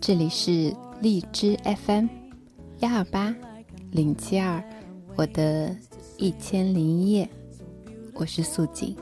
[0.00, 2.06] 这里是荔枝 FM
[2.78, 3.34] 幺二八
[3.90, 4.64] 零七二，
[5.14, 5.76] 我的
[6.16, 7.28] 一千零一夜，
[8.14, 8.96] 我是素锦。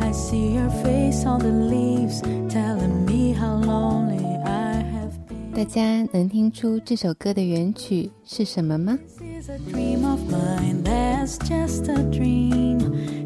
[0.00, 5.52] I see your face on the leaves, telling me how lonely I have been.
[5.56, 12.78] 大家能听出这首歌的原曲是什么吗？This is a dream of mine, that's just a dream.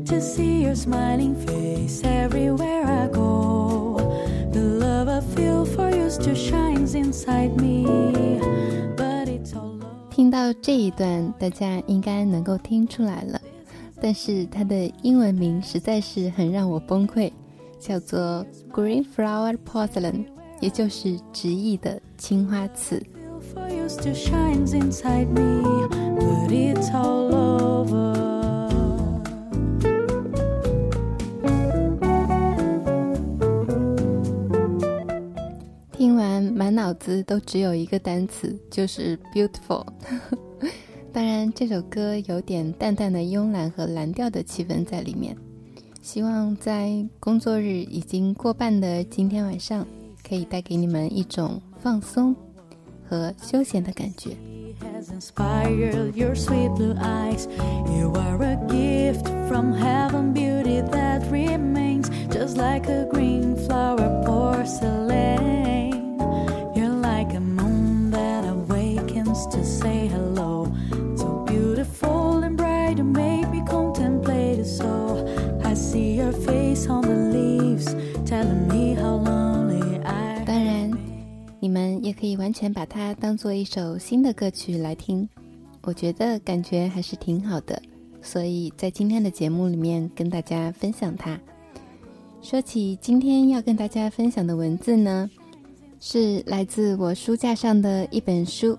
[0.07, 3.72] To see your smiling face everywhere I go.
[10.11, 13.41] 听到这一段，大家应该能够听出来了。
[14.01, 17.33] 但是它的英文名实在是很让我崩溃，
[17.79, 20.27] 叫做 Green Flower Porcelain，
[20.61, 23.03] 也就是直译的青花瓷。
[36.75, 39.85] 脑子都只有一个单词，就是 beautiful。
[41.13, 45.37] 当然，这首歌有点淡淡的慵懒和蓝调的气氛在里面。
[46.01, 49.87] 希望在工作日已经过半的今天晚上，
[50.27, 52.35] 可以带给你们一种放松
[53.09, 54.31] 和休闲的感觉。
[62.31, 65.42] Just like a green flower porcelain
[82.43, 85.29] 完全把它当做一首新的歌曲来听，
[85.83, 87.81] 我觉得感觉还是挺好的，
[88.21, 91.39] 所以在今天的节目里面跟大家分享它。
[92.41, 95.31] 说起今天要跟大家分享的文字呢，
[96.01, 98.77] 是来自我书架上的一本书，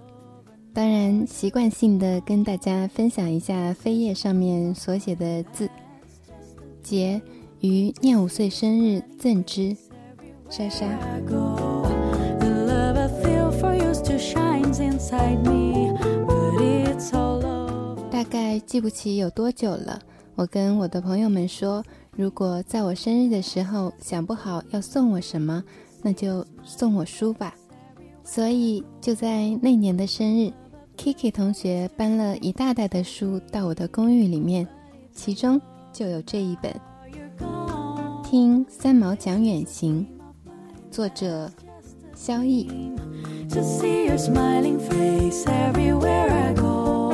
[0.74, 5.70] 当然习惯性的跟大家分享一下扉页上面所写的字。
[6.82, 7.22] 杰
[7.62, 9.74] 于念五岁生日赠之，
[10.50, 10.86] 莎莎。
[18.10, 20.00] 大概记不起有多久了。
[20.36, 21.84] 我跟我的朋友们说，
[22.16, 25.64] 如果在我生日的时候想不好要送我什么，
[26.02, 27.54] 那就送我书吧。
[28.24, 30.52] 所以就在那年的生日
[30.98, 34.68] ，Kiki 同学搬了一大袋的书到我的公寓里面，
[35.14, 36.74] 其中就有这一本
[38.24, 40.08] 《听三毛讲远行》，
[40.92, 41.52] 作者
[42.26, 42.66] 萧逸。
[43.50, 47.12] To see your smiling face everywhere I go.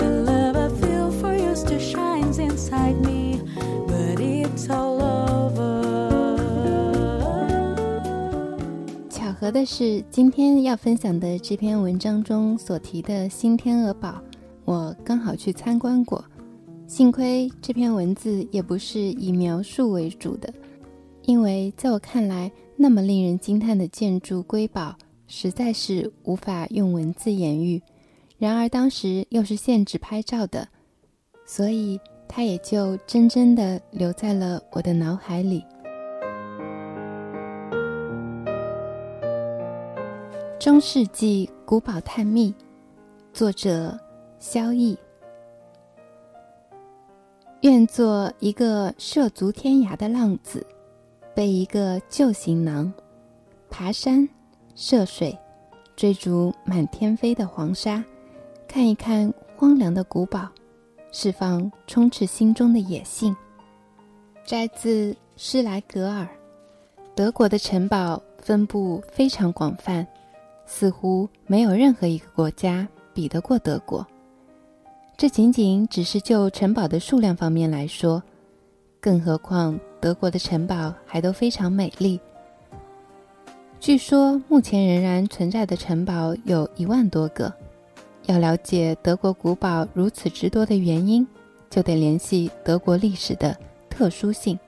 [0.00, 3.40] The love I feel for you still shines inside me,
[3.86, 6.36] but it's all over.
[9.08, 14.20] 巧合的是，今天要分享的这篇文章中所提的新天鹅堡，
[14.64, 16.24] 我刚好去参观过。
[16.88, 20.52] 幸亏这篇文字也不是以描述为主的，
[21.22, 27.82] 因为在我看来，那么令人惊叹的建筑瑰宝，实在是无法用文字言喻。
[28.38, 30.68] 然而当时又是限制拍照的，
[31.46, 31.98] 所以
[32.28, 35.64] 它也就真真的留在了我的脑海里。
[40.58, 42.54] 中世纪古堡探秘，
[43.32, 43.98] 作者
[44.38, 44.98] 萧逸。
[47.62, 50.64] 愿做一个涉足天涯的浪子，
[51.36, 52.90] 背一个旧行囊，
[53.68, 54.26] 爬山、
[54.74, 55.38] 涉水，
[55.94, 58.02] 追逐满天飞的黄沙，
[58.66, 60.48] 看一看荒凉的古堡，
[61.12, 63.36] 释放充斥心中的野性。
[64.46, 66.26] 摘自施莱格尔。
[67.14, 70.06] 德国的城堡分布非常广泛。
[70.64, 74.04] 似乎没有任何一个国家比得过德国。
[75.16, 78.20] 这仅仅只是就城堡的数量方面来说，
[79.00, 82.20] 更何况德国的城堡还都非常美丽。
[83.78, 87.52] 据说目前仍然存在的城堡有一万多个。
[88.26, 91.24] 要了解德国古堡如此之多的原因，
[91.70, 93.56] 就得联系德国历史的
[93.88, 94.58] 特殊性。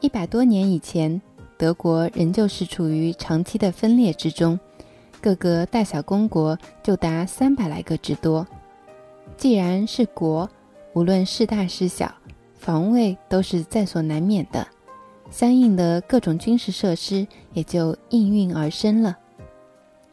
[0.00, 1.20] 一百多年以前，
[1.58, 4.58] 德国仍旧是处于长期的分裂之中，
[5.20, 8.46] 各个大小公国就达三百来个之多。
[9.36, 10.48] 既然是国，
[10.94, 12.10] 无论是大是小，
[12.62, 14.64] 防卫都是在所难免的。
[15.32, 19.18] 相应的各种军事设施也就应运而生了。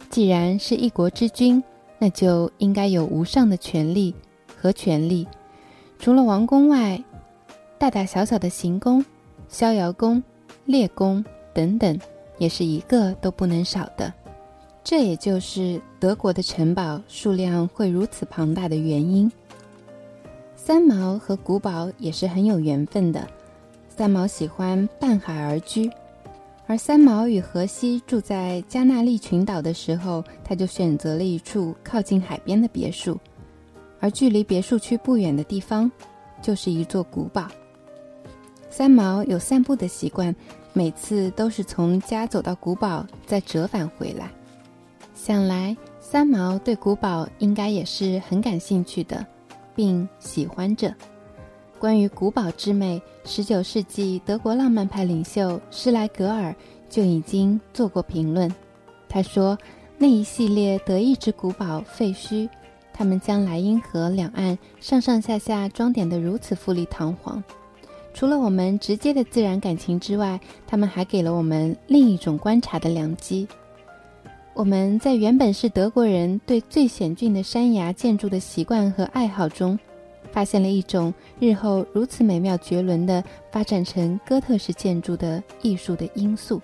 [0.10, 1.64] 既然是一国之君，
[2.00, 4.16] 那就应该有无上的权力
[4.60, 5.28] 和权力。
[6.00, 7.04] 除了王宫外，
[7.78, 9.06] 大大小小的行宫、
[9.48, 10.24] 逍遥宫、
[10.66, 11.24] 列宫
[11.54, 12.00] 等等，
[12.40, 14.12] 也是一个都不能少的。
[14.84, 19.32] 这也就是德国的城堡数量会如此庞大的原因。
[20.62, 23.26] 三毛和古堡也是很有缘分的。
[23.88, 25.90] 三毛喜欢伴海而居。
[26.68, 33.18] 而三毛与荷西住在加纳利群岛的时候，他就选择了一处靠近海边的别墅，
[34.02, 35.90] 而距离别墅区不远的地方，
[36.42, 37.48] 就是一座古堡。
[38.70, 40.36] 三毛有散步的习惯，
[40.74, 44.30] 每次都是从家走到古堡，再折返回来。
[45.16, 49.26] 想来三毛对古堡应该也是很感兴趣的，
[49.80, 50.94] 并喜欢着。
[51.80, 56.54] 关于古堡之美，十九世纪德国浪漫派领袖施莱格尔
[56.90, 58.54] 就已经做过评论。
[59.08, 59.58] 他说
[59.98, 62.50] ：“那一系列德意志古堡废墟，
[62.92, 67.42] 他们将莱茵河两岸上上下下装点得如此富丽堂皇。
[68.14, 70.38] 除了我们直接的自然感情之外，
[70.68, 73.48] 他们还给了我们另一种观察的良机。
[74.60, 79.80] 我们在原本是德国人对最险峻的山崖建筑的习惯和爱好中。”
[80.34, 83.24] 发现了一种日后如此美妙绝伦的
[83.54, 86.62] 发展成哥特式建筑的艺术的因素，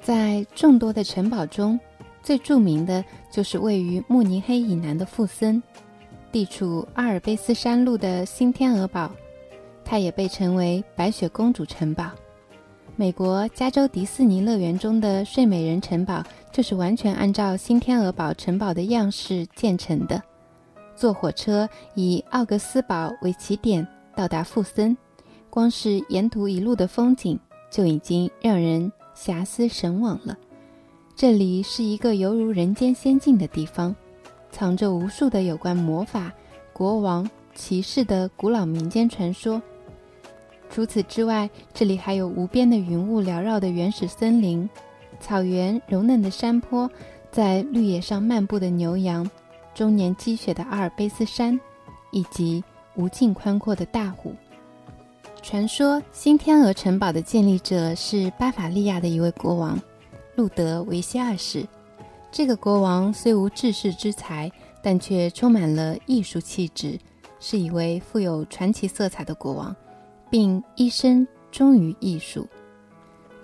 [0.00, 1.78] 在众多的城堡中，
[2.22, 5.60] 最著名的就是位于慕尼黑以南的富森，
[6.30, 9.10] 地处阿尔卑斯山路的新天鹅堡，
[9.84, 12.12] 它也被称为白雪公主城堡。
[12.94, 16.22] 美国加州迪士尼乐园中的睡美人城堡
[16.54, 20.22] 就是完全按照新天鹅堡城堡的样式建成的。
[20.94, 23.84] 坐火车以奥格斯堡为起点
[24.14, 24.96] 到达富森，
[25.50, 27.36] 光是沿途一路的风景
[27.72, 30.38] 就已经让人遐思神往了。
[31.16, 33.92] 这里是一个犹如人间仙境的地方，
[34.52, 36.32] 藏着无数的有关魔法、
[36.72, 39.60] 国王、骑士的古老民间传说。
[40.70, 44.70] 除此之外，这里还有无边的云雾缭绕的原始森林、
[45.20, 46.90] 草原、柔嫩的山坡，
[47.30, 49.28] 在绿野上漫步的牛羊。
[49.74, 51.58] 终年积雪的阿尔卑斯山，
[52.12, 52.62] 以及
[52.94, 54.32] 无尽宽阔的大湖。
[55.42, 59.76] 传说新天鹅城堡的建立者是巴伐利亚的一位国王，
[60.36, 61.66] 路德维希二世。
[62.30, 64.48] 这个国王虽无治世之才，
[64.80, 66.96] 但却充满了艺术气质，
[67.40, 69.74] 是一位富有传奇色彩的国王，
[70.30, 72.46] 并一生忠于艺术。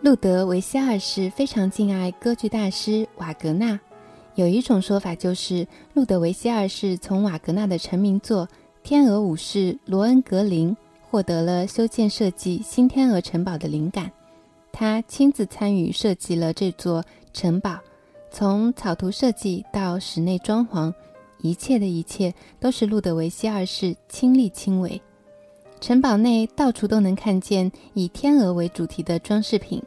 [0.02, 3.79] 路德维希二世非常敬爱歌剧大师瓦格纳。
[4.35, 8.47] 有一种说法，就是路德维希二世从瓦格纳的成名作
[8.82, 14.11] 《天鹅武士》罗恩格林获得了修建设计新天鹅城堡的灵感。
[14.73, 17.05] 他亲自参与设计了这座
[17.35, 17.79] 城堡，
[18.31, 20.91] 从草图设计到室内装潢，
[21.43, 24.99] 一切的一切都是路德维希二世亲力亲为。
[25.79, 29.82] 城堡内到处都能看见以天鹅为主题的装饰品，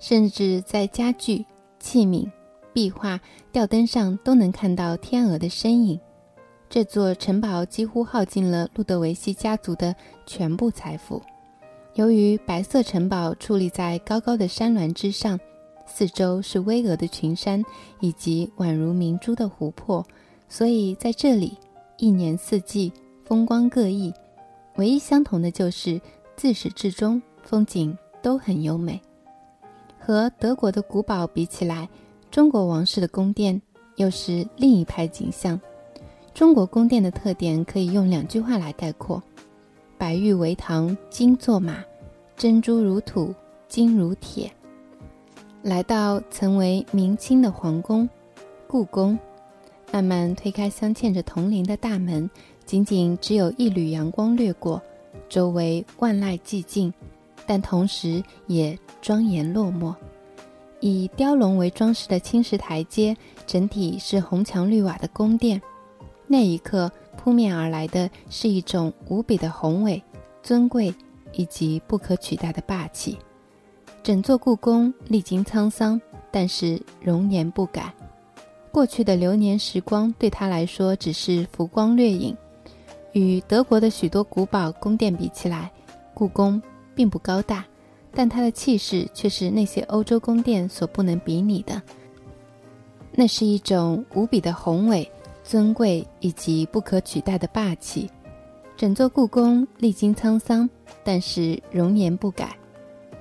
[0.00, 1.44] 甚至在家具、
[1.78, 2.30] 器皿。
[2.72, 5.98] 壁画、吊灯上都能看到天鹅的身影。
[6.68, 11.20] 这座城堡几乎耗尽了路德维希家族的全部财富。
[11.94, 15.40] 由于白色城堡矗立在高高的山峦之上，
[15.86, 17.64] 四周是巍峨的群山
[17.98, 20.06] 以及宛如明珠的湖泊，
[20.48, 21.56] 所以在这里
[21.96, 22.92] 一年四季
[23.24, 24.12] 风光各异。
[24.76, 26.00] 唯一相同的就是
[26.36, 29.00] 自始至终风景都很优美。
[30.08, 31.86] 和德国的古堡比起来，
[32.30, 33.60] 中国王室的宫殿
[33.96, 35.60] 又是另一派景象。
[36.32, 39.22] 中国宫殿的特点可以用两句话来概括：
[39.98, 41.84] 白玉为堂，金作马，
[42.38, 43.34] 珍珠如土，
[43.68, 44.50] 金如铁。
[45.60, 48.08] 来到曾为明清的皇宫——
[48.66, 49.18] 故宫，
[49.92, 52.30] 慢慢推开镶嵌着铜铃的大门，
[52.64, 54.80] 仅仅只有一缕阳光掠过，
[55.28, 56.90] 周围万籁寂静，
[57.48, 59.94] 但同时也庄严落寞。
[60.80, 65.60] 以雕龙为装饰的青石台阶，整体是红墙绿瓦的宫殿。
[66.26, 70.00] 那一刻，扑面而来的是一种无比的宏伟、
[70.42, 70.94] 尊贵
[71.32, 73.18] 以及不可取代的霸气。
[74.02, 76.00] 整座故宫历经沧桑，
[76.30, 77.92] 但是容颜不改。
[78.70, 82.36] 过去的流年时光对他来说只是浮光掠影。
[83.12, 85.72] 与德国的许多古堡宫殿比起来，
[86.14, 86.62] 故宫
[86.98, 87.64] 并不高大。
[88.10, 91.80] 但它的气势却是那些欧洲宫殿所不能比拟的。
[93.12, 95.08] 那是一种无比的宏伟、
[95.44, 98.10] 尊贵以及不可取代的霸气。
[98.76, 100.68] 整座故宫历经沧桑，
[101.04, 102.56] 但是容颜不改。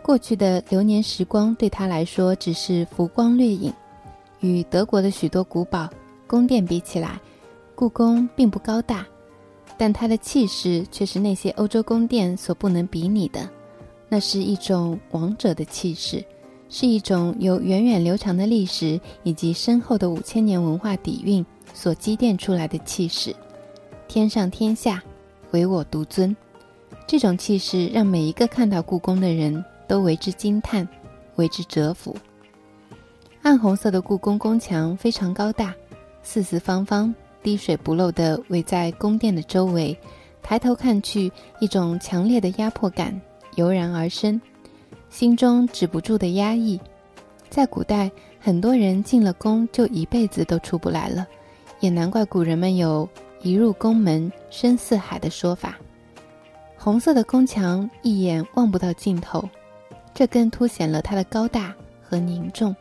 [0.01, 3.71] 过去的流年时光对他来说只是浮光掠影，
[4.39, 5.87] 与德国的许多古堡、
[6.25, 7.19] 宫殿比起来，
[7.75, 9.05] 故宫并不高大，
[9.77, 13.47] 但它的气势却是那些欧洲宫殿所不能比拟的。
[14.09, 16.23] 那是一种王者的气势，
[16.69, 23.35] 是一种由源远流长的历史以及深厚的五千年文化底蕴所积淀出来的气势。
[24.07, 25.03] 天上天下，
[25.51, 26.35] 唯我独尊。
[27.05, 30.87] 这种气势让每一个看到故宫的人都为之惊叹，
[31.35, 32.15] 为之折服。
[33.41, 35.73] 暗红色的故宫宫墙非常高大，
[36.21, 39.97] 四四方方，滴水不漏地围在宫殿的周围。
[40.41, 43.19] 抬头看去，一种强烈的压迫感
[43.57, 44.39] 油然而生，
[45.09, 46.79] 心中止不住的压抑。
[47.49, 51.25] 在古代，很多人进了宫就一辈子都出不来了，
[51.79, 53.09] 也难怪古人们有
[53.41, 55.75] 一入宫门深似海的说法。
[56.77, 59.49] 红色的宫墙一眼望不到尽头，
[60.13, 61.73] 这更凸显了它的高大
[62.03, 62.75] 和凝重。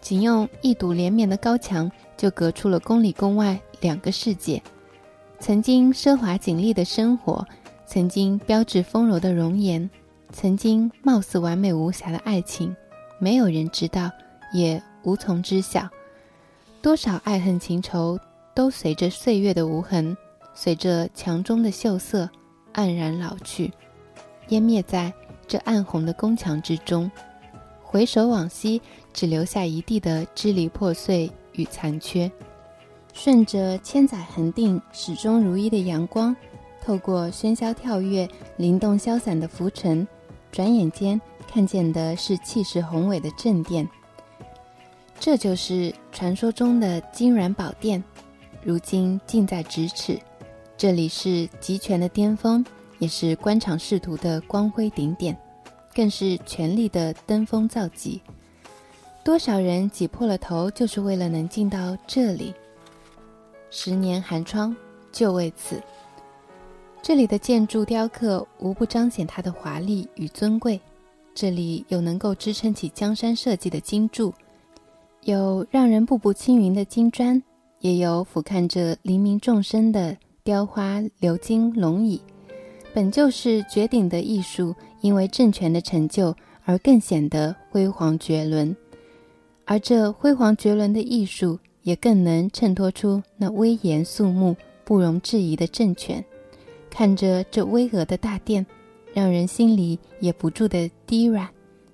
[0.00, 4.62] 仅用一堵连绵的高墙，就隔出了宫里宫外两个世界。
[5.40, 7.44] 曾经奢华锦丽的生活，
[7.86, 9.88] 曾经标致丰柔的容颜，
[10.32, 12.74] 曾经貌似完美无瑕的爱情，
[13.18, 14.10] 没有人知道，
[14.52, 15.88] 也无从知晓。
[16.82, 18.18] 多少爱恨情仇，
[18.54, 20.16] 都随着岁月的无痕，
[20.52, 22.28] 随着墙中的锈色。
[22.74, 23.72] 黯然老去，
[24.48, 25.10] 湮灭在
[25.46, 27.10] 这暗红的宫墙之中。
[27.82, 28.82] 回首往昔，
[29.14, 32.30] 只留下一地的支离破碎与残缺。
[33.14, 36.36] 顺着千载恒定、始终如一的阳光，
[36.86, 40.06] 透过喧嚣跳跃、灵动消散的浮尘，
[40.52, 43.88] 转眼间看见的是气势宏伟的正殿。
[45.18, 48.00] 这就是传说中的金銮宝殿，
[48.62, 50.16] 如今近在咫尺。
[50.76, 52.64] 这里是集权的巅峰，
[53.00, 55.36] 也是官场仕途的光辉顶点，
[55.92, 58.22] 更是权力的登峰造极。
[59.24, 62.54] 多少人挤破了头，就是为了能进到这里。
[63.72, 64.76] 十年寒窗，
[65.10, 65.82] 就为此。
[67.06, 70.80] 这里的建筑雕刻无不彰显它的华丽与尊贵。
[71.36, 74.34] 这里有能够支撑起江山社稷的金柱，
[75.22, 77.40] 有让人步步青云的金砖，
[77.78, 80.16] 也有俯瞰着黎民众生的。
[80.42, 82.20] 雕花鎏金龙椅，
[82.92, 86.34] 本就是绝顶的艺术，因为政权的成就
[86.64, 88.76] 而更显得辉煌绝伦。
[89.64, 96.24] 而这辉煌绝伦的艺术，也更能衬托出那威严肃穆、不容置疑的政权。
[96.96, 98.64] 看着这巍峨的大殿，
[99.12, 101.46] 让人心里也不住的低软，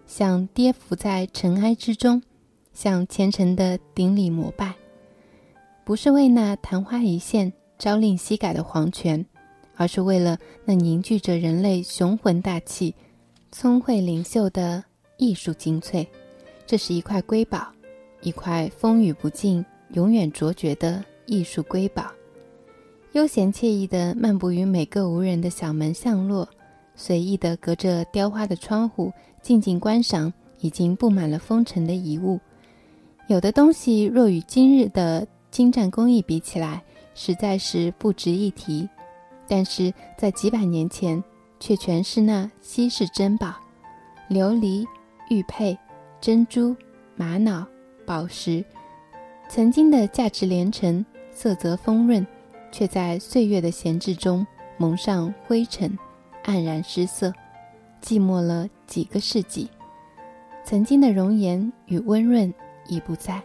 [0.07, 2.23] 像跌伏在尘埃之中，
[2.73, 4.73] 像虔诚的顶礼膜拜，
[5.85, 7.53] 不是为那昙花一现。
[7.81, 9.27] 朝令夕改的皇权，
[9.75, 12.95] 而是为了那凝聚着人类雄浑大气、
[13.51, 14.85] 聪慧灵秀的
[15.17, 16.07] 艺术精粹。
[16.65, 17.67] 这是一块瑰宝，
[18.21, 22.05] 一块风雨不尽、永远卓绝的艺术瑰宝。
[23.13, 26.49] 悠闲惬意地漫步于每个无人的小门巷落，
[26.97, 32.41] 随意地隔着雕花的窗户，静静观赏已经布满了风尘的遗物。
[33.27, 36.83] 有的东西若与今日的精湛工艺比起来，
[37.15, 38.89] 实在是不值一提，
[39.47, 41.23] 但是在几百年前，
[41.61, 43.55] 却全是那稀世珍宝：
[44.31, 44.87] 琉璃、
[45.29, 45.77] 玉佩、
[46.19, 46.75] 珍珠、
[47.15, 47.67] 玛瑙、
[48.07, 48.65] 宝石，
[49.51, 52.27] 曾经的价值连城、色泽丰润，
[52.73, 54.45] 却在岁月的闲置中
[54.77, 55.97] 蒙上灰尘，
[56.45, 57.33] 黯然失色，
[58.03, 59.69] 寂寞了几个世纪。
[60.65, 62.53] 曾经的容颜与温润
[62.89, 63.41] 已不在。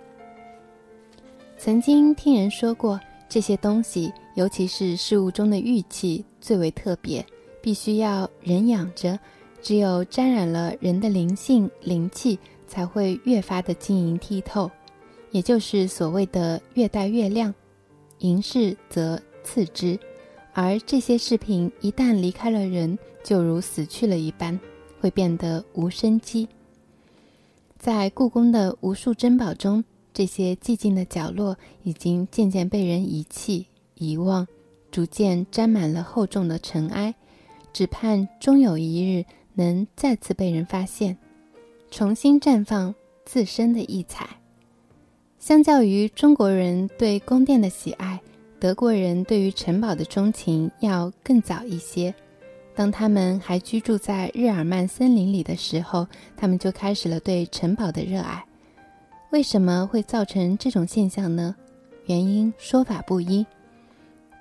[1.57, 2.99] 曾经听人说过。
[3.29, 7.25] 这些东西，尤其是事物中的玉器，最为特别，
[7.61, 9.19] 必须要人养着，
[9.61, 14.71] 只有沾染了人的灵性灵气，才会越发的晶莹剔透，
[15.31, 17.53] 也就是所谓的越戴越亮。
[18.19, 19.99] 银饰则次之，
[20.53, 24.59] 而这些饰品一旦离开了人，就如死去了一般，
[24.99, 26.47] 会变得无生机。
[27.77, 29.83] 在故宫的无数珍宝中。
[30.13, 34.47] 这些寂静的角落已经渐渐被人遗弃、遗忘，
[34.89, 37.13] 逐渐沾满了厚重的尘埃，
[37.71, 41.15] 只盼终有一日能再次被人发现，
[41.91, 42.95] 重新绽放
[43.25, 44.27] 自身的异彩。
[45.47, 48.19] 相较于中国人对宫殿的喜爱，
[48.59, 52.13] 德国人对于城堡的钟情要更早一些。
[52.75, 58.45] 当他们还居住在日耳曼森林里的时候，他们就开始了对城堡的热爱。
[59.31, 61.55] 为什么会造成这种现象呢？
[62.07, 63.45] 原因说法不一。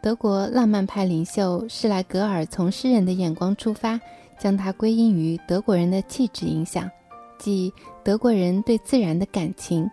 [0.03, 4.01] 德国浪漫派领袖施莱格尔从诗人的眼光出发，
[4.41, 6.91] 将它归因于德国人的气质影响，
[7.39, 7.73] 即
[8.03, 9.89] 德国人对自然的感情。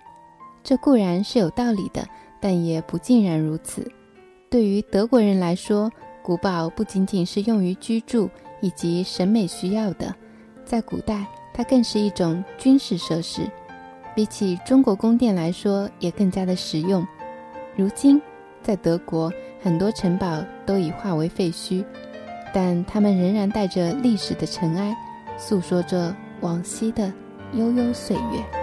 [0.64, 2.08] 这固然是有道理的，
[2.40, 3.86] 但也不尽然如此。
[4.50, 5.92] 对于德国人来说，
[6.22, 8.30] 古堡不仅仅是用于居住
[8.62, 10.16] 以及审美需要的，
[10.64, 13.42] 在古代它更是一种军事设施，
[14.16, 17.06] 比起中国宫殿来说也更加的实用。
[17.76, 18.22] 如今，
[18.62, 21.84] 在德国很多城堡都已化为废墟，
[22.54, 24.96] 但它们仍然带着历史的尘埃，
[25.38, 27.12] 诉说着往昔的
[27.54, 28.63] 悠悠岁月。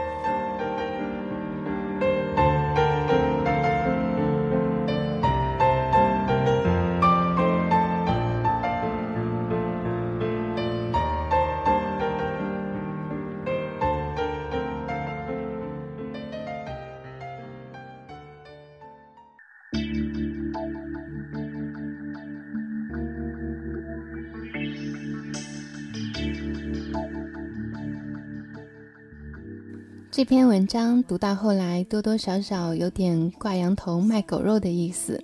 [30.31, 35.21] 篇文章读到后来，多多少少有点挂羊头卖狗肉的意思，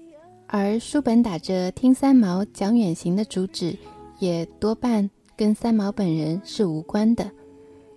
[0.49, 3.79] 而书本打着听三毛讲远行的主旨，
[4.19, 7.31] 也多半跟三毛本人是无关的。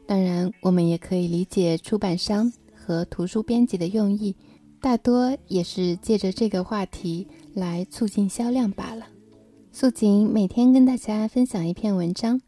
[0.06, 4.36] 当然，我们也可以理解出版商和图书编辑的用意，
[4.80, 9.08] 大多也是借着这个话题来促进销量罢了。
[9.72, 12.39] 素锦每天跟大家分享一篇文章，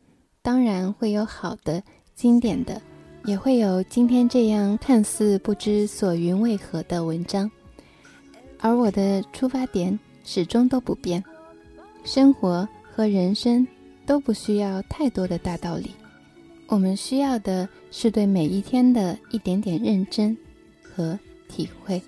[0.44, 1.82] 当然会有好的、
[2.14, 2.80] 经典的。
[3.26, 7.50] 也会有今天这样看似不知所云为何的文章，
[8.60, 11.24] 而我的出发点始终都不变。
[12.04, 13.66] 生活和人生
[14.08, 15.92] 都不需要太多的大道理，
[16.68, 20.36] 我们需要的是对每一天的一点点认真
[20.82, 22.02] 和体会。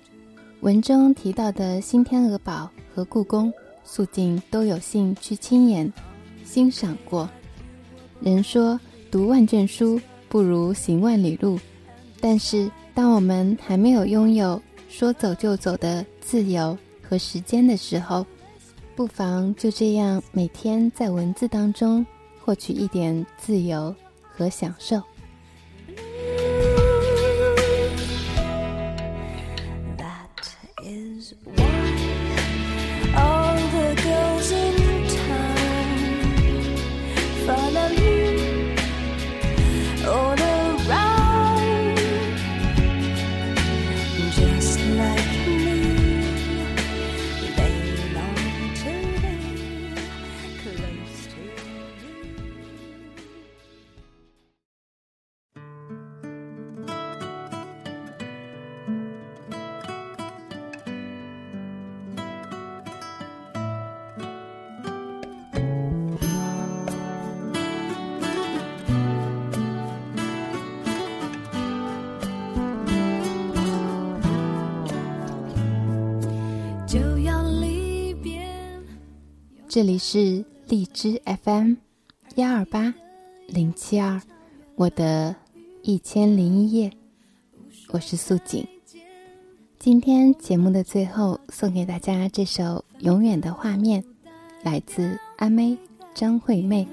[0.62, 3.52] 文中提到的新天鹅堡和故宫，
[3.84, 5.90] 素静都有幸去亲眼
[6.44, 7.30] 欣赏过。
[8.20, 8.78] 人说
[9.12, 10.00] 读万卷书。
[10.34, 11.60] 不如行万里路，
[12.20, 18.26] 但是当我们还没有拥有说走就走的自由和时间的时候，
[18.96, 22.04] 不妨就这样每天在文字当中
[22.40, 23.94] 获取一点自由
[24.28, 25.00] 和享受。
[79.74, 81.74] 这里是荔枝 FM，
[82.36, 82.94] 幺二八
[83.48, 84.22] 零七二，
[84.76, 85.34] 我的
[85.82, 86.92] 一千零一夜，
[87.88, 88.64] 我是素锦。
[89.76, 92.62] 今天节目的最后，送给大家这首
[93.00, 94.00] 《永远的画面》，
[94.62, 95.76] 来自阿妹
[96.14, 96.86] 张惠妹。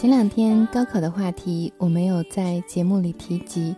[0.00, 3.74] 前两天高考的话题我没有在节目里提及，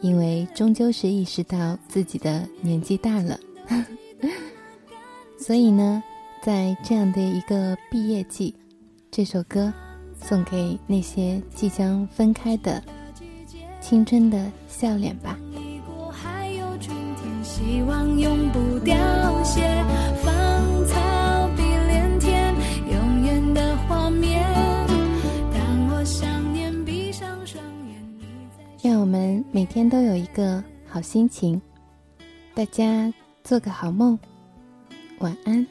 [0.00, 3.38] 因为终究是意识到自己的年纪大了，
[5.38, 6.02] 所以呢，
[6.42, 8.54] 在这样的一个毕业季，
[9.10, 9.70] 这首歌
[10.18, 12.82] 送给那些即将分开的
[13.78, 15.38] 青春的笑脸吧。
[17.42, 18.47] 希望永
[29.58, 31.60] 每天都有一个好心情，
[32.54, 34.16] 大家做个好梦，
[35.18, 35.66] 晚安。